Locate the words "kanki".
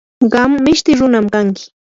1.33-1.63